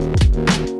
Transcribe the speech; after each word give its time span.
Thank 0.00 0.70
you. 0.70 0.79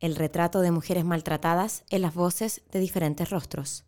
el 0.00 0.16
retrato 0.16 0.60
de 0.60 0.70
mujeres 0.70 1.04
maltratadas 1.04 1.84
en 1.90 2.02
las 2.02 2.14
voces 2.14 2.62
de 2.70 2.80
diferentes 2.80 3.30
rostros. 3.30 3.84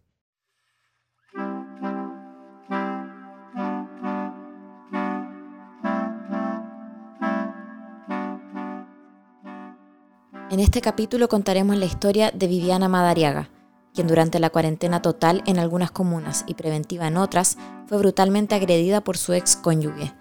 En 10.50 10.58
este 10.58 10.80
capítulo 10.80 11.28
contaremos 11.28 11.76
la 11.76 11.84
historia 11.84 12.32
de 12.32 12.48
Viviana 12.48 12.88
Madariaga, 12.88 13.50
quien 13.94 14.08
durante 14.08 14.40
la 14.40 14.50
cuarentena 14.50 15.00
total 15.00 15.44
en 15.46 15.60
algunas 15.60 15.92
comunas 15.92 16.44
y 16.48 16.54
preventiva 16.54 17.06
en 17.06 17.16
otras 17.16 17.56
fue 17.86 17.98
brutalmente 17.98 18.56
agredida 18.56 19.00
por 19.00 19.16
su 19.16 19.32
ex 19.32 19.54
cónyuge. 19.54 20.12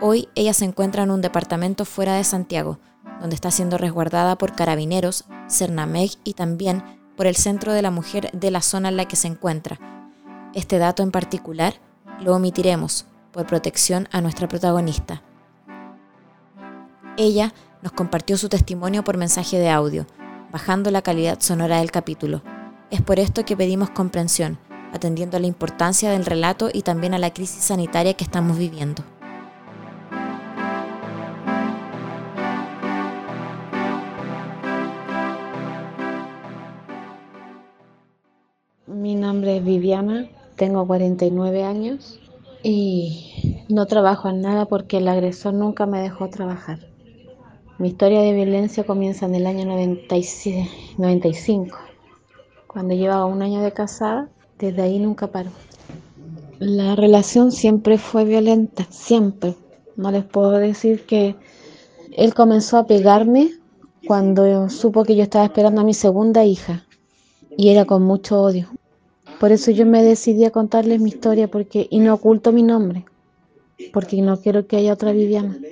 Hoy 0.00 0.28
ella 0.34 0.52
se 0.52 0.64
encuentra 0.64 1.02
en 1.04 1.10
un 1.10 1.22
departamento 1.22 1.84
fuera 1.84 2.14
de 2.14 2.24
Santiago, 2.24 2.78
donde 3.20 3.34
está 3.34 3.50
siendo 3.50 3.78
resguardada 3.78 4.36
por 4.36 4.54
carabineros, 4.54 5.24
Cernameg 5.48 6.10
y 6.24 6.34
también 6.34 6.82
por 7.16 7.26
el 7.26 7.36
Centro 7.36 7.72
de 7.72 7.82
la 7.82 7.90
Mujer 7.90 8.30
de 8.32 8.50
la 8.50 8.60
zona 8.60 8.90
en 8.90 8.96
la 8.96 9.06
que 9.06 9.16
se 9.16 9.28
encuentra. 9.28 9.78
Este 10.54 10.78
dato 10.78 11.02
en 11.02 11.10
particular 11.10 11.74
lo 12.20 12.34
omitiremos 12.34 13.06
por 13.32 13.46
protección 13.46 14.08
a 14.12 14.20
nuestra 14.20 14.48
protagonista. 14.48 15.22
Ella 17.16 17.54
nos 17.82 17.92
compartió 17.92 18.36
su 18.36 18.48
testimonio 18.48 19.02
por 19.04 19.16
mensaje 19.16 19.58
de 19.58 19.70
audio, 19.70 20.06
bajando 20.52 20.90
la 20.90 21.02
calidad 21.02 21.40
sonora 21.40 21.78
del 21.78 21.90
capítulo. 21.90 22.42
Es 22.90 23.00
por 23.00 23.18
esto 23.18 23.44
que 23.44 23.56
pedimos 23.56 23.90
comprensión, 23.90 24.58
atendiendo 24.92 25.36
a 25.36 25.40
la 25.40 25.46
importancia 25.46 26.10
del 26.10 26.26
relato 26.26 26.68
y 26.72 26.82
también 26.82 27.14
a 27.14 27.18
la 27.18 27.32
crisis 27.32 27.64
sanitaria 27.64 28.14
que 28.14 28.24
estamos 28.24 28.58
viviendo. 28.58 29.02
Tengo 40.56 40.86
49 40.86 41.64
años 41.64 42.18
y 42.62 43.64
no 43.68 43.86
trabajo 43.86 44.28
en 44.28 44.40
nada 44.40 44.64
porque 44.66 44.98
el 44.98 45.08
agresor 45.08 45.54
nunca 45.54 45.86
me 45.86 46.00
dejó 46.00 46.28
trabajar. 46.28 46.78
Mi 47.78 47.88
historia 47.88 48.22
de 48.22 48.32
violencia 48.32 48.84
comienza 48.84 49.26
en 49.26 49.34
el 49.34 49.46
año 49.46 49.66
96 49.66 50.96
95, 50.98 51.76
cuando 52.66 52.94
llevaba 52.94 53.26
un 53.26 53.42
año 53.42 53.60
de 53.60 53.72
casada, 53.72 54.28
desde 54.58 54.82
ahí 54.82 54.98
nunca 54.98 55.26
paró. 55.26 55.50
La 56.58 56.96
relación 56.96 57.52
siempre 57.52 57.98
fue 57.98 58.24
violenta, 58.24 58.86
siempre. 58.88 59.54
No 59.94 60.10
les 60.10 60.24
puedo 60.24 60.52
decir 60.52 61.04
que 61.04 61.36
él 62.16 62.32
comenzó 62.32 62.78
a 62.78 62.86
pegarme 62.86 63.50
cuando 64.06 64.70
supo 64.70 65.04
que 65.04 65.16
yo 65.16 65.22
estaba 65.22 65.44
esperando 65.44 65.82
a 65.82 65.84
mi 65.84 65.92
segunda 65.92 66.44
hija 66.44 66.86
y 67.56 67.68
era 67.68 67.84
con 67.84 68.02
mucho 68.02 68.40
odio. 68.40 68.68
Por 69.38 69.50
eso 69.52 69.70
yo 69.70 69.86
me 69.86 70.02
decidí 70.02 70.44
a 70.44 70.50
contarles 70.50 71.00
mi 71.00 71.08
historia 71.08 71.48
porque 71.48 71.86
y 71.90 72.00
no 72.00 72.12
oculto 72.14 72.52
mi 72.52 72.62
nombre, 72.62 73.08
porque 73.92 74.20
no 74.22 74.40
quiero 74.40 74.66
que 74.66 74.76
haya 74.76 74.92
otra 74.94 75.12
Viviana. 75.12 75.62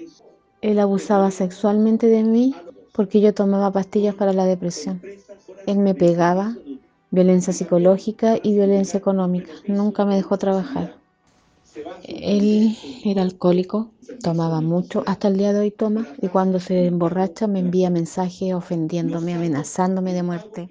Él 0.63 0.79
abusaba 0.81 1.31
sexualmente 1.31 2.07
de 2.09 2.25
mí 2.25 2.63
porque 2.93 3.21
yo 3.21 3.35
tomaba 3.35 3.73
pastillas 3.73 4.15
para 4.15 4.33
la 4.33 4.47
depresión. 4.47 5.05
Él 5.67 5.79
me 5.79 5.95
pegaba, 5.95 6.61
violencia 7.11 7.53
psicológica 7.53 8.39
y 8.43 8.55
violencia 8.55 8.99
económica. 8.99 9.53
Nunca 9.67 10.05
me 10.05 10.17
dejó 10.17 10.39
trabajar. 10.39 10.95
Él 12.03 12.77
era 13.05 13.23
alcohólico, 13.23 13.95
tomaba 14.23 14.61
mucho, 14.61 15.03
hasta 15.07 15.27
el 15.27 15.37
día 15.37 15.53
de 15.53 15.59
hoy 15.59 15.71
toma, 15.73 16.09
y 16.17 16.29
cuando 16.29 16.61
se 16.61 16.87
emborracha 16.87 17.49
me 17.49 17.59
envía 17.59 17.91
mensajes 17.91 18.55
ofendiéndome, 18.55 19.35
amenazándome 19.35 20.13
de 20.15 20.23
muerte. 20.23 20.71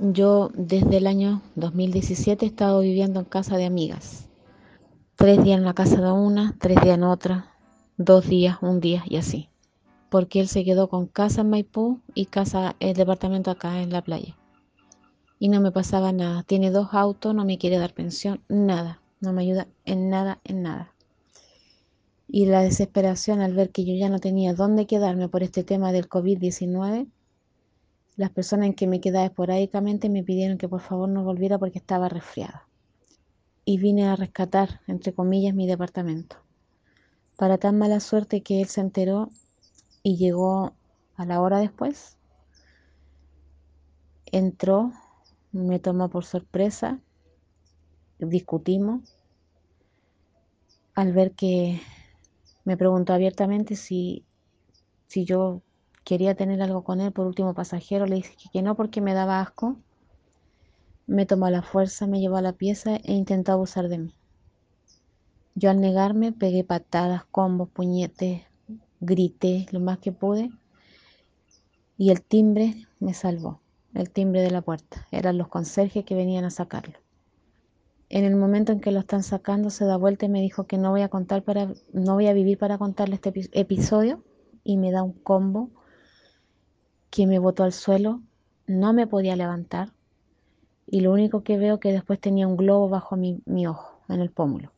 Yo 0.00 0.52
desde 0.54 0.98
el 0.98 1.08
año 1.08 1.42
2017 1.56 2.44
he 2.44 2.48
estado 2.48 2.82
viviendo 2.82 3.18
en 3.18 3.26
casa 3.26 3.56
de 3.56 3.64
amigas. 3.64 4.28
Tres 5.16 5.42
días 5.42 5.58
en 5.58 5.64
la 5.64 5.74
casa 5.74 6.00
de 6.00 6.12
una, 6.12 6.54
tres 6.60 6.80
días 6.82 6.94
en 6.94 7.02
otra, 7.02 7.56
dos 7.96 8.28
días, 8.28 8.58
un 8.60 8.78
día 8.78 9.02
y 9.08 9.16
así. 9.16 9.48
Porque 10.08 10.38
él 10.38 10.46
se 10.46 10.64
quedó 10.64 10.88
con 10.88 11.08
casa 11.08 11.40
en 11.40 11.50
Maipú 11.50 11.98
y 12.14 12.26
casa, 12.26 12.76
el 12.78 12.94
departamento 12.94 13.50
acá 13.50 13.82
en 13.82 13.90
la 13.90 14.02
playa. 14.02 14.36
Y 15.40 15.48
no 15.48 15.60
me 15.60 15.72
pasaba 15.72 16.12
nada. 16.12 16.44
Tiene 16.44 16.70
dos 16.70 16.90
autos, 16.92 17.34
no 17.34 17.44
me 17.44 17.58
quiere 17.58 17.78
dar 17.78 17.92
pensión, 17.92 18.40
nada. 18.48 19.00
No 19.20 19.32
me 19.32 19.42
ayuda 19.42 19.66
en 19.84 20.10
nada, 20.10 20.38
en 20.44 20.62
nada. 20.62 20.94
Y 22.28 22.46
la 22.46 22.60
desesperación 22.60 23.40
al 23.40 23.52
ver 23.52 23.70
que 23.70 23.84
yo 23.84 23.94
ya 23.94 24.08
no 24.08 24.20
tenía 24.20 24.54
dónde 24.54 24.86
quedarme 24.86 25.28
por 25.28 25.42
este 25.42 25.64
tema 25.64 25.90
del 25.90 26.08
COVID-19, 26.08 27.08
las 28.18 28.30
personas 28.30 28.66
en 28.66 28.74
que 28.74 28.88
me 28.88 29.00
quedaba 29.00 29.26
esporádicamente 29.26 30.08
me 30.08 30.24
pidieron 30.24 30.58
que 30.58 30.68
por 30.68 30.80
favor 30.80 31.08
no 31.08 31.22
volviera 31.22 31.56
porque 31.56 31.78
estaba 31.78 32.08
resfriada. 32.08 32.66
Y 33.64 33.78
vine 33.78 34.08
a 34.08 34.16
rescatar, 34.16 34.80
entre 34.88 35.14
comillas, 35.14 35.54
mi 35.54 35.68
departamento. 35.68 36.36
Para 37.36 37.58
tan 37.58 37.78
mala 37.78 38.00
suerte 38.00 38.42
que 38.42 38.60
él 38.60 38.66
se 38.66 38.80
enteró 38.80 39.30
y 40.02 40.16
llegó 40.16 40.74
a 41.14 41.26
la 41.26 41.40
hora 41.40 41.60
después. 41.60 42.18
Entró, 44.26 44.90
me 45.52 45.78
tomó 45.78 46.10
por 46.10 46.24
sorpresa, 46.24 46.98
discutimos. 48.18 49.14
Al 50.96 51.12
ver 51.12 51.36
que 51.36 51.80
me 52.64 52.76
preguntó 52.76 53.12
abiertamente 53.12 53.76
si, 53.76 54.24
si 55.06 55.24
yo 55.24 55.62
quería 56.08 56.34
tener 56.34 56.62
algo 56.62 56.84
con 56.84 57.02
él 57.02 57.12
por 57.12 57.26
último 57.26 57.52
pasajero, 57.52 58.06
le 58.06 58.16
dije 58.16 58.34
que 58.50 58.62
no 58.62 58.74
porque 58.76 59.02
me 59.02 59.12
daba 59.12 59.42
asco. 59.42 59.76
Me 61.06 61.26
tomó 61.26 61.50
la 61.50 61.60
fuerza, 61.60 62.06
me 62.06 62.18
llevó 62.18 62.38
a 62.38 62.40
la 62.40 62.54
pieza 62.54 62.96
e 62.96 63.12
intentó 63.12 63.52
abusar 63.52 63.90
de 63.90 63.98
mí. 63.98 64.14
Yo 65.54 65.68
al 65.68 65.82
negarme 65.82 66.32
pegué 66.32 66.64
patadas, 66.64 67.26
combos, 67.30 67.68
puñetes, 67.68 68.40
grité 69.00 69.66
lo 69.70 69.80
más 69.80 69.98
que 69.98 70.10
pude 70.10 70.50
y 71.98 72.08
el 72.10 72.22
timbre 72.22 72.86
me 73.00 73.12
salvó, 73.12 73.60
el 73.92 74.08
timbre 74.08 74.40
de 74.40 74.50
la 74.50 74.62
puerta. 74.62 75.06
Eran 75.10 75.36
los 75.36 75.48
conserjes 75.48 76.06
que 76.06 76.14
venían 76.14 76.46
a 76.46 76.50
sacarlo. 76.50 76.94
En 78.08 78.24
el 78.24 78.34
momento 78.34 78.72
en 78.72 78.80
que 78.80 78.92
lo 78.92 79.00
están 79.00 79.22
sacando 79.22 79.68
se 79.68 79.84
da 79.84 79.98
vuelta 79.98 80.24
y 80.24 80.30
me 80.30 80.40
dijo 80.40 80.64
que 80.64 80.78
no 80.78 80.90
voy 80.90 81.02
a 81.02 81.10
contar 81.10 81.42
para, 81.42 81.68
no 81.92 82.14
voy 82.14 82.28
a 82.28 82.32
vivir 82.32 82.56
para 82.56 82.78
contarle 82.78 83.16
este 83.16 83.30
epi- 83.30 83.50
episodio 83.52 84.24
y 84.64 84.78
me 84.78 84.90
da 84.90 85.02
un 85.02 85.12
combo 85.12 85.68
que 87.10 87.26
me 87.26 87.38
botó 87.38 87.64
al 87.64 87.72
suelo, 87.72 88.22
no 88.66 88.92
me 88.92 89.06
podía 89.06 89.36
levantar 89.36 89.92
y 90.86 91.00
lo 91.00 91.12
único 91.12 91.42
que 91.42 91.58
veo 91.58 91.80
que 91.80 91.92
después 91.92 92.20
tenía 92.20 92.46
un 92.46 92.56
globo 92.56 92.88
bajo 92.88 93.16
mi, 93.16 93.40
mi 93.44 93.66
ojo, 93.66 94.00
en 94.08 94.20
el 94.20 94.30
pómulo. 94.30 94.72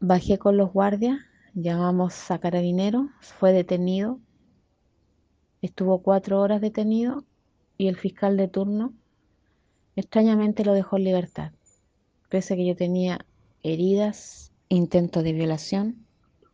Bajé 0.00 0.38
con 0.38 0.56
los 0.56 0.72
guardias 0.72 1.18
Llamamos 1.58 2.30
a 2.30 2.38
carabinero, 2.38 3.08
fue 3.20 3.50
detenido, 3.50 4.20
estuvo 5.62 6.02
cuatro 6.02 6.42
horas 6.42 6.60
detenido 6.60 7.24
y 7.78 7.88
el 7.88 7.96
fiscal 7.96 8.36
de 8.36 8.46
turno 8.46 8.92
extrañamente 9.96 10.66
lo 10.66 10.74
dejó 10.74 10.98
en 10.98 11.04
libertad, 11.04 11.52
pese 12.28 12.52
a 12.52 12.56
que 12.58 12.66
yo 12.66 12.76
tenía 12.76 13.24
heridas, 13.62 14.52
intento 14.68 15.22
de 15.22 15.32
violación 15.32 16.04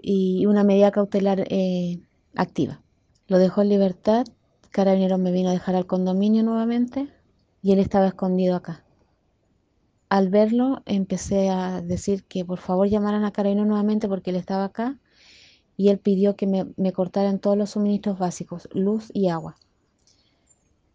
y 0.00 0.46
una 0.46 0.62
medida 0.62 0.92
cautelar 0.92 1.46
eh, 1.50 1.98
activa. 2.36 2.80
Lo 3.26 3.38
dejó 3.38 3.62
en 3.62 3.70
libertad, 3.70 4.24
Carabineros 4.72 5.20
me 5.20 5.32
vino 5.32 5.50
a 5.50 5.52
dejar 5.52 5.76
al 5.76 5.86
condominio 5.86 6.42
nuevamente 6.42 7.08
y 7.62 7.72
él 7.72 7.78
estaba 7.78 8.08
escondido 8.08 8.56
acá. 8.56 8.84
Al 10.08 10.30
verlo 10.30 10.82
empecé 10.86 11.50
a 11.50 11.82
decir 11.82 12.24
que 12.24 12.44
por 12.44 12.58
favor 12.58 12.88
llamaran 12.88 13.24
a 13.24 13.32
Carabineros 13.32 13.68
nuevamente 13.68 14.08
porque 14.08 14.30
él 14.30 14.36
estaba 14.36 14.64
acá 14.64 14.98
y 15.76 15.88
él 15.88 15.98
pidió 15.98 16.36
que 16.36 16.46
me, 16.46 16.92
cortaran 16.92 17.38
todos 17.38 17.56
los 17.56 17.70
suministros 17.70 18.18
básicos, 18.18 18.68
luz 18.72 19.10
y 19.12 19.28
agua. 19.28 19.56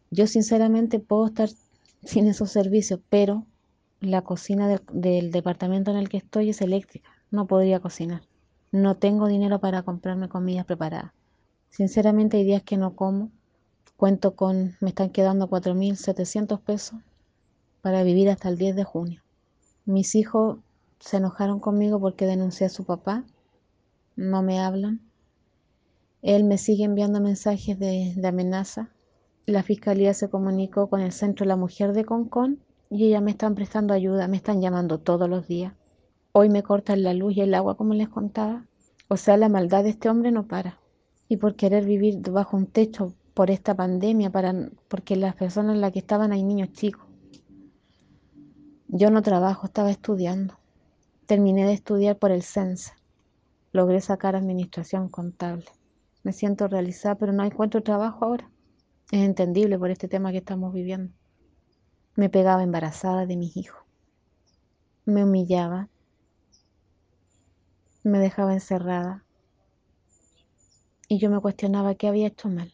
Yo 0.09 0.27
sinceramente 0.27 0.99
puedo 0.99 1.27
estar 1.27 1.49
sin 2.03 2.27
esos 2.27 2.51
servicios, 2.51 2.99
pero 3.09 3.45
la 3.99 4.23
cocina 4.23 4.79
del, 4.91 5.31
departamento 5.31 5.91
en 5.91 5.97
el 5.97 6.09
que 6.09 6.17
estoy 6.17 6.49
es 6.49 6.61
eléctrica, 6.61 7.09
no 7.31 7.47
podría 7.47 7.79
cocinar. 7.79 8.21
No 8.71 8.97
tengo 8.97 9.27
dinero 9.27 9.59
para 9.59 9.83
comprarme 9.83 10.29
comidas 10.29 10.65
preparadas. 10.65 11.11
Sinceramente 11.69 12.37
hay 12.37 12.43
días 12.43 12.63
que 12.63 12.77
no 12.77 12.95
como. 12.95 13.31
Cuento 13.97 14.35
con, 14.35 14.75
me 14.79 14.89
están 14.89 15.09
quedando 15.09 15.49
4.700 15.49 16.61
pesos 16.61 16.99
para 17.81 18.03
vivir 18.03 18.29
hasta 18.29 18.47
el 18.47 18.57
10 18.57 18.75
de 18.75 18.83
junio. 18.83 19.23
Mis 19.85 20.15
hijos 20.15 20.59
se 20.99 21.17
enojaron 21.17 21.59
conmigo 21.59 21.99
porque 21.99 22.25
denuncié 22.25 22.67
a 22.67 22.69
su 22.69 22.85
papá 22.85 23.25
no 24.17 24.41
me 24.41 24.59
hablan. 24.59 24.99
Él 26.23 26.43
me 26.43 26.57
sigue 26.57 26.83
enviando 26.83 27.21
mensajes 27.21 27.77
de, 27.77 28.15
amenaza. 28.27 28.89
La 29.45 29.61
fiscalía 29.61 30.13
se 30.15 30.29
comunicó 30.29 30.89
con 30.89 31.01
el 31.01 31.11
Centro 31.11 31.43
de 31.43 31.49
la 31.49 31.55
Mujer 31.55 31.93
de 31.93 32.03
Concón 32.03 32.59
y 32.89 33.05
ellas 33.05 33.21
me 33.21 33.31
están 33.31 33.53
prestando 33.53 33.93
ayuda, 33.93 34.27
me 34.27 34.37
están 34.37 34.59
llamando 34.59 34.99
todos 34.99 35.29
los 35.29 35.47
días. 35.47 35.73
Hoy 36.31 36.49
me 36.49 36.63
cortan 36.63 37.03
la 37.03 37.13
luz 37.13 37.37
y 37.37 37.41
el 37.41 37.53
agua, 37.53 37.77
como 37.77 37.93
les 37.93 38.09
contaba. 38.09 38.65
O 39.07 39.17
sea, 39.17 39.37
la 39.37 39.49
maldad 39.49 39.83
de 39.83 39.91
este 39.91 40.09
hombre 40.09 40.31
no 40.31 40.47
para. 40.47 40.79
Y 41.29 41.37
por 41.37 41.55
querer 41.55 41.85
vivir 41.85 42.19
bajo 42.31 42.57
un 42.57 42.65
techo 42.65 43.13
por 43.37 43.51
esta 43.51 43.75
pandemia, 43.75 44.31
para, 44.31 44.51
porque 44.87 45.15
las 45.15 45.35
personas 45.35 45.75
en 45.75 45.81
las 45.81 45.91
que 45.91 45.99
estaban 45.99 46.31
hay 46.31 46.41
niños 46.41 46.71
chicos. 46.71 47.05
Yo 48.87 49.11
no 49.11 49.21
trabajo, 49.21 49.67
estaba 49.67 49.91
estudiando. 49.91 50.57
Terminé 51.27 51.63
de 51.67 51.73
estudiar 51.73 52.17
por 52.17 52.31
el 52.31 52.41
CENSA 52.41 52.95
logré 53.73 54.01
sacar 54.01 54.35
administración 54.35 55.07
contable. 55.07 55.65
Me 56.23 56.33
siento 56.33 56.67
realizada, 56.67 57.13
pero 57.13 57.31
no 57.31 57.43
encuentro 57.43 57.83
trabajo 57.83 58.25
ahora. 58.25 58.49
Es 59.11 59.21
entendible 59.21 59.77
por 59.77 59.91
este 59.91 60.07
tema 60.07 60.31
que 60.31 60.39
estamos 60.39 60.73
viviendo. 60.73 61.13
Me 62.15 62.31
pegaba 62.31 62.63
embarazada 62.63 63.27
de 63.27 63.37
mis 63.37 63.55
hijos. 63.55 63.83
Me 65.05 65.23
humillaba. 65.23 65.89
Me 68.01 68.17
dejaba 68.17 68.53
encerrada. 68.53 69.23
Y 71.07 71.19
yo 71.19 71.29
me 71.29 71.39
cuestionaba 71.39 71.93
qué 71.93 72.07
había 72.07 72.25
hecho 72.25 72.49
mal. 72.49 72.73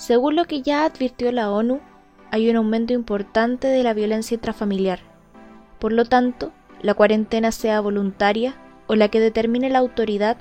Según 0.00 0.34
lo 0.34 0.46
que 0.46 0.62
ya 0.62 0.86
advirtió 0.86 1.30
la 1.30 1.50
ONU, 1.50 1.78
hay 2.30 2.48
un 2.48 2.56
aumento 2.56 2.94
importante 2.94 3.68
de 3.68 3.82
la 3.82 3.92
violencia 3.92 4.34
intrafamiliar. 4.34 5.00
Por 5.78 5.92
lo 5.92 6.06
tanto, 6.06 6.52
la 6.80 6.94
cuarentena 6.94 7.52
sea 7.52 7.82
voluntaria 7.82 8.54
o 8.86 8.94
la 8.94 9.08
que 9.08 9.20
determine 9.20 9.68
la 9.68 9.80
autoridad, 9.80 10.38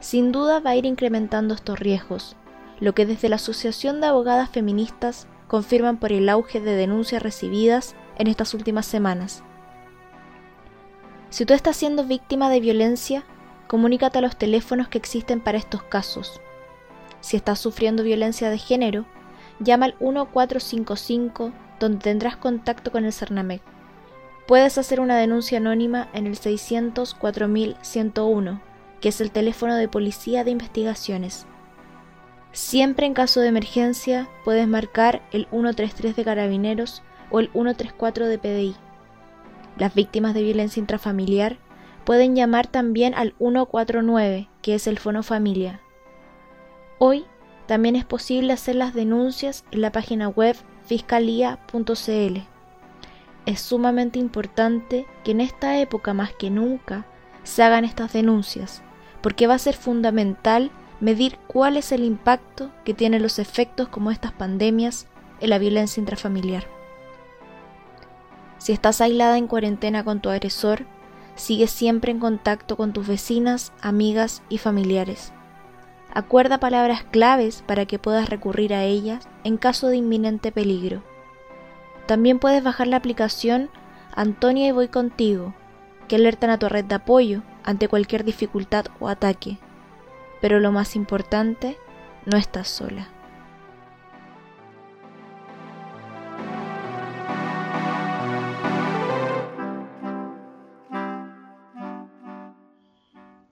sin 0.00 0.32
duda 0.32 0.60
va 0.60 0.72
a 0.72 0.76
ir 0.76 0.84
incrementando 0.84 1.54
estos 1.54 1.78
riesgos, 1.78 2.36
lo 2.78 2.94
que 2.94 3.06
desde 3.06 3.30
la 3.30 3.36
Asociación 3.36 4.02
de 4.02 4.08
Abogadas 4.08 4.50
Feministas 4.50 5.28
confirman 5.48 5.96
por 5.96 6.12
el 6.12 6.28
auge 6.28 6.60
de 6.60 6.76
denuncias 6.76 7.22
recibidas 7.22 7.94
en 8.18 8.26
estas 8.26 8.52
últimas 8.52 8.84
semanas. 8.84 9.42
Si 11.30 11.46
tú 11.46 11.54
estás 11.54 11.74
siendo 11.74 12.04
víctima 12.04 12.50
de 12.50 12.60
violencia, 12.60 13.24
comunícate 13.66 14.18
a 14.18 14.22
los 14.22 14.36
teléfonos 14.36 14.88
que 14.88 14.98
existen 14.98 15.40
para 15.40 15.56
estos 15.56 15.82
casos 15.84 16.42
si 17.20 17.36
estás 17.36 17.58
sufriendo 17.58 18.02
violencia 18.02 18.50
de 18.50 18.58
género, 18.58 19.06
llama 19.58 19.86
al 19.86 19.94
1455 20.00 21.52
donde 21.78 21.98
tendrás 21.98 22.36
contacto 22.36 22.92
con 22.92 23.04
el 23.04 23.12
CERNAMEC. 23.12 23.62
Puedes 24.46 24.78
hacer 24.78 25.00
una 25.00 25.16
denuncia 25.16 25.58
anónima 25.58 26.08
en 26.12 26.26
el 26.26 26.36
600 26.36 27.14
4101, 27.14 28.60
que 29.00 29.08
es 29.08 29.20
el 29.20 29.30
teléfono 29.30 29.76
de 29.76 29.88
policía 29.88 30.44
de 30.44 30.50
investigaciones. 30.50 31.46
Siempre 32.52 33.06
en 33.06 33.14
caso 33.14 33.40
de 33.40 33.48
emergencia 33.48 34.28
puedes 34.44 34.66
marcar 34.66 35.22
el 35.32 35.46
133 35.50 36.16
de 36.16 36.24
carabineros 36.24 37.02
o 37.30 37.40
el 37.40 37.48
134 37.52 38.26
de 38.26 38.38
PDI. 38.38 38.76
Las 39.78 39.94
víctimas 39.94 40.34
de 40.34 40.42
violencia 40.42 40.80
intrafamiliar 40.80 41.58
pueden 42.04 42.34
llamar 42.34 42.66
también 42.66 43.14
al 43.14 43.34
149, 43.38 44.48
que 44.62 44.74
es 44.74 44.86
el 44.88 44.98
Fono 44.98 45.22
Familia. 45.22 45.80
Hoy 47.02 47.24
también 47.66 47.96
es 47.96 48.04
posible 48.04 48.52
hacer 48.52 48.74
las 48.74 48.92
denuncias 48.92 49.64
en 49.70 49.80
la 49.80 49.90
página 49.90 50.28
web 50.28 50.54
fiscalía.cl. 50.84 52.36
Es 53.46 53.60
sumamente 53.62 54.18
importante 54.18 55.06
que 55.24 55.30
en 55.30 55.40
esta 55.40 55.80
época 55.80 56.12
más 56.12 56.34
que 56.34 56.50
nunca 56.50 57.06
se 57.42 57.62
hagan 57.62 57.86
estas 57.86 58.12
denuncias, 58.12 58.82
porque 59.22 59.46
va 59.46 59.54
a 59.54 59.58
ser 59.58 59.76
fundamental 59.76 60.70
medir 61.00 61.38
cuál 61.46 61.78
es 61.78 61.90
el 61.90 62.04
impacto 62.04 62.70
que 62.84 62.92
tienen 62.92 63.22
los 63.22 63.38
efectos 63.38 63.88
como 63.88 64.10
estas 64.10 64.32
pandemias 64.32 65.06
en 65.40 65.48
la 65.48 65.58
violencia 65.58 66.02
intrafamiliar. 66.02 66.66
Si 68.58 68.72
estás 68.72 69.00
aislada 69.00 69.38
en 69.38 69.46
cuarentena 69.46 70.04
con 70.04 70.20
tu 70.20 70.28
agresor, 70.28 70.84
sigue 71.34 71.66
siempre 71.66 72.12
en 72.12 72.20
contacto 72.20 72.76
con 72.76 72.92
tus 72.92 73.08
vecinas, 73.08 73.72
amigas 73.80 74.42
y 74.50 74.58
familiares. 74.58 75.32
Acuerda 76.12 76.58
palabras 76.58 77.04
claves 77.04 77.62
para 77.66 77.86
que 77.86 78.00
puedas 78.00 78.28
recurrir 78.28 78.74
a 78.74 78.82
ellas 78.82 79.28
en 79.44 79.56
caso 79.56 79.88
de 79.88 79.96
inminente 79.96 80.50
peligro. 80.50 81.02
También 82.06 82.40
puedes 82.40 82.64
bajar 82.64 82.88
la 82.88 82.96
aplicación 82.96 83.70
Antonia 84.12 84.66
y 84.66 84.72
Voy 84.72 84.88
Contigo, 84.88 85.54
que 86.08 86.16
alertan 86.16 86.50
a 86.50 86.58
tu 86.58 86.68
red 86.68 86.84
de 86.84 86.96
apoyo 86.96 87.42
ante 87.62 87.86
cualquier 87.86 88.24
dificultad 88.24 88.86
o 88.98 89.08
ataque. 89.08 89.58
Pero 90.40 90.58
lo 90.58 90.72
más 90.72 90.96
importante, 90.96 91.78
no 92.26 92.36
estás 92.36 92.66
sola. 92.66 93.08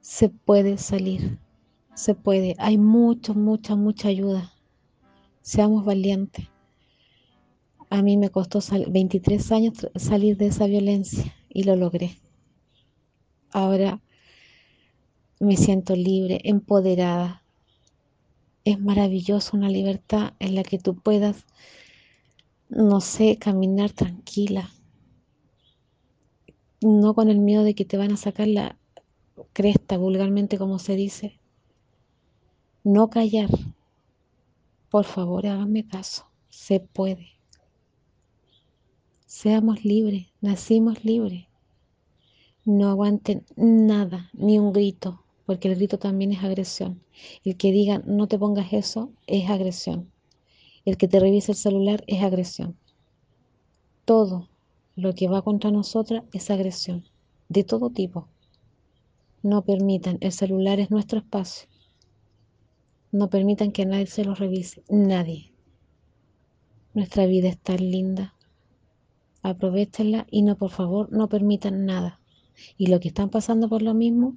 Se 0.00 0.28
puede 0.28 0.78
salir 0.78 1.38
se 1.98 2.14
puede. 2.14 2.54
Hay 2.58 2.78
mucha, 2.78 3.34
mucha, 3.34 3.74
mucha 3.74 4.08
ayuda. 4.08 4.52
Seamos 5.42 5.84
valientes. 5.84 6.46
A 7.90 8.02
mí 8.02 8.16
me 8.16 8.30
costó 8.30 8.60
23 8.88 9.50
años 9.50 9.74
salir 9.96 10.36
de 10.36 10.46
esa 10.46 10.66
violencia 10.66 11.34
y 11.48 11.64
lo 11.64 11.74
logré. 11.74 12.16
Ahora 13.50 14.00
me 15.40 15.56
siento 15.56 15.96
libre, 15.96 16.40
empoderada. 16.44 17.42
Es 18.64 18.78
maravilloso 18.78 19.56
una 19.56 19.68
libertad 19.68 20.34
en 20.38 20.54
la 20.54 20.62
que 20.62 20.78
tú 20.78 21.00
puedas, 21.00 21.46
no 22.68 23.00
sé, 23.00 23.38
caminar 23.38 23.90
tranquila. 23.90 24.70
No 26.80 27.14
con 27.14 27.28
el 27.28 27.40
miedo 27.40 27.64
de 27.64 27.74
que 27.74 27.84
te 27.84 27.96
van 27.96 28.12
a 28.12 28.16
sacar 28.16 28.46
la 28.46 28.78
cresta, 29.52 29.96
vulgarmente 29.96 30.58
como 30.58 30.78
se 30.78 30.94
dice. 30.94 31.40
No 32.90 33.10
callar. 33.10 33.50
Por 34.88 35.04
favor, 35.04 35.46
háganme 35.46 35.86
caso. 35.86 36.24
Se 36.48 36.80
puede. 36.80 37.32
Seamos 39.26 39.84
libres. 39.84 40.28
Nacimos 40.40 41.04
libres. 41.04 41.48
No 42.64 42.88
aguanten 42.88 43.44
nada, 43.56 44.30
ni 44.32 44.58
un 44.58 44.72
grito, 44.72 45.22
porque 45.44 45.68
el 45.68 45.74
grito 45.74 45.98
también 45.98 46.32
es 46.32 46.42
agresión. 46.42 47.02
El 47.44 47.58
que 47.58 47.72
diga 47.72 47.98
no 48.06 48.26
te 48.26 48.38
pongas 48.38 48.72
eso 48.72 49.10
es 49.26 49.50
agresión. 49.50 50.10
El 50.86 50.96
que 50.96 51.08
te 51.08 51.20
revise 51.20 51.52
el 51.52 51.58
celular 51.58 52.02
es 52.06 52.22
agresión. 52.22 52.74
Todo 54.06 54.48
lo 54.96 55.14
que 55.14 55.28
va 55.28 55.42
contra 55.42 55.70
nosotras 55.70 56.24
es 56.32 56.50
agresión, 56.50 57.04
de 57.50 57.64
todo 57.64 57.90
tipo. 57.90 58.28
No 59.42 59.60
permitan, 59.60 60.16
el 60.22 60.32
celular 60.32 60.80
es 60.80 60.90
nuestro 60.90 61.18
espacio. 61.18 61.68
No 63.10 63.30
permitan 63.30 63.72
que 63.72 63.86
nadie 63.86 64.06
se 64.06 64.24
lo 64.24 64.34
revise, 64.34 64.82
nadie. 64.88 65.52
Nuestra 66.92 67.26
vida 67.26 67.48
es 67.48 67.58
tan 67.58 67.78
linda. 67.78 68.34
Aprovechenla 69.42 70.26
y 70.30 70.42
no, 70.42 70.56
por 70.56 70.70
favor, 70.70 71.10
no 71.10 71.28
permitan 71.28 71.86
nada. 71.86 72.20
Y 72.76 72.88
lo 72.88 73.00
que 73.00 73.08
están 73.08 73.30
pasando 73.30 73.68
por 73.68 73.82
lo 73.82 73.94
mismo, 73.94 74.34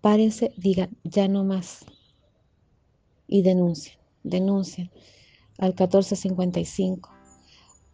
párense, 0.00 0.54
digan, 0.56 0.96
ya 1.04 1.28
no 1.28 1.44
más. 1.44 1.84
Y 3.26 3.42
denuncien, 3.42 3.98
denuncien 4.22 4.90
al 5.58 5.70
1455 5.70 7.10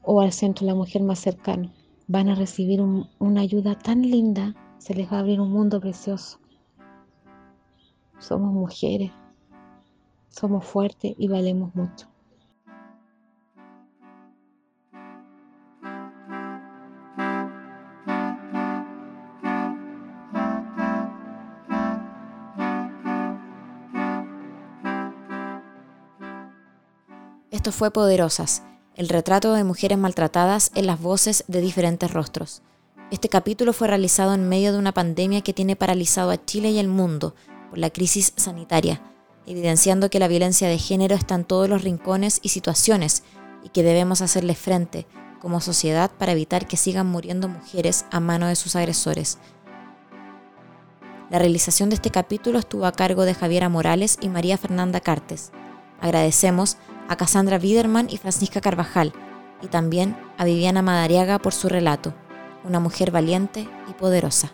o 0.02 0.20
al 0.20 0.32
centro 0.32 0.66
de 0.66 0.72
la 0.72 0.76
mujer 0.76 1.02
más 1.02 1.18
cercano. 1.18 1.72
Van 2.06 2.28
a 2.28 2.34
recibir 2.34 2.82
una 2.82 3.40
ayuda 3.40 3.78
tan 3.78 4.02
linda, 4.02 4.54
se 4.78 4.94
les 4.94 5.10
va 5.10 5.16
a 5.16 5.20
abrir 5.20 5.40
un 5.40 5.50
mundo 5.50 5.80
precioso. 5.80 6.38
Somos 8.18 8.52
mujeres, 8.52 9.10
somos 10.34 10.64
fuertes 10.64 11.14
y 11.16 11.28
valemos 11.28 11.74
mucho. 11.74 12.08
Esto 27.50 27.72
fue 27.72 27.90
Poderosas, 27.92 28.62
el 28.96 29.08
retrato 29.08 29.54
de 29.54 29.64
mujeres 29.64 29.96
maltratadas 29.96 30.70
en 30.74 30.86
las 30.86 31.00
voces 31.00 31.44
de 31.46 31.60
diferentes 31.60 32.12
rostros. 32.12 32.62
Este 33.10 33.28
capítulo 33.28 33.72
fue 33.72 33.88
realizado 33.88 34.34
en 34.34 34.48
medio 34.48 34.72
de 34.72 34.78
una 34.78 34.92
pandemia 34.92 35.42
que 35.42 35.54
tiene 35.54 35.76
paralizado 35.76 36.30
a 36.30 36.44
Chile 36.44 36.72
y 36.72 36.78
el 36.78 36.88
mundo 36.88 37.34
por 37.70 37.78
la 37.78 37.90
crisis 37.90 38.32
sanitaria, 38.36 39.00
evidenciando 39.46 40.10
que 40.10 40.18
la 40.18 40.28
violencia 40.28 40.68
de 40.68 40.78
género 40.78 41.14
está 41.14 41.34
en 41.34 41.44
todos 41.44 41.68
los 41.68 41.82
rincones 41.82 42.40
y 42.42 42.50
situaciones 42.50 43.22
y 43.62 43.68
que 43.70 43.82
debemos 43.82 44.20
hacerle 44.20 44.54
frente 44.54 45.06
como 45.40 45.60
sociedad 45.60 46.10
para 46.10 46.32
evitar 46.32 46.66
que 46.66 46.76
sigan 46.76 47.06
muriendo 47.06 47.48
mujeres 47.48 48.06
a 48.10 48.20
mano 48.20 48.46
de 48.46 48.56
sus 48.56 48.76
agresores. 48.76 49.38
La 51.30 51.38
realización 51.38 51.90
de 51.90 51.96
este 51.96 52.10
capítulo 52.10 52.58
estuvo 52.58 52.86
a 52.86 52.92
cargo 52.92 53.24
de 53.24 53.34
Javiera 53.34 53.68
Morales 53.68 54.18
y 54.20 54.28
María 54.28 54.56
Fernanda 54.56 55.00
Cartes. 55.00 55.52
Agradecemos 56.00 56.76
a 57.08 57.16
Cassandra 57.16 57.58
Biderman 57.58 58.08
y 58.08 58.18
Francisca 58.18 58.60
Carvajal, 58.60 59.12
y 59.62 59.68
también 59.68 60.16
a 60.38 60.44
Viviana 60.44 60.82
Madariaga 60.82 61.38
por 61.38 61.52
su 61.54 61.68
relato, 61.68 62.14
una 62.64 62.80
mujer 62.80 63.10
valiente 63.10 63.68
y 63.88 63.92
poderosa. 63.94 64.52